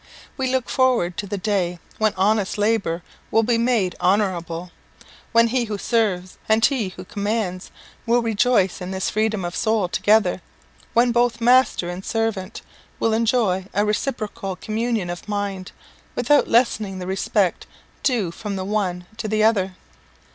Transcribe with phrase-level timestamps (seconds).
[0.35, 4.71] We look forward to the day when honest labour will be made honourable;
[5.31, 7.69] when he who serves, and he who commands,
[8.07, 10.41] will rejoice in this freedom of soul together;
[10.95, 12.63] when both master and servant
[12.99, 15.71] will enjoy a reciprocal communion of mind,
[16.15, 17.67] without lessening the respect
[18.01, 19.75] due from the one to the other.